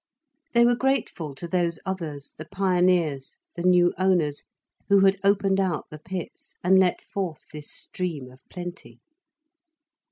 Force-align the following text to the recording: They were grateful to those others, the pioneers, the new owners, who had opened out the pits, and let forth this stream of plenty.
They 0.53 0.65
were 0.65 0.73
grateful 0.73 1.35
to 1.35 1.47
those 1.47 1.77
others, 1.85 2.33
the 2.35 2.47
pioneers, 2.51 3.37
the 3.55 3.61
new 3.61 3.93
owners, 3.99 4.41
who 4.89 5.01
had 5.01 5.19
opened 5.23 5.59
out 5.59 5.85
the 5.91 5.99
pits, 5.99 6.55
and 6.63 6.79
let 6.79 7.03
forth 7.03 7.43
this 7.53 7.69
stream 7.71 8.31
of 8.31 8.41
plenty. 8.49 8.99